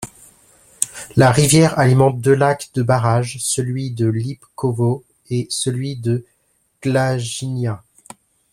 La 1.15 1.29
rivière 1.29 1.77
alimente 1.77 2.19
deux 2.21 2.33
lacs 2.33 2.71
de 2.73 2.81
barrage, 2.81 3.37
celui 3.39 3.91
de 3.91 4.07
Lipkovo 4.07 5.03
et 5.29 5.45
celui 5.51 5.95
de 5.95 6.25
Glajnya. 6.81 7.83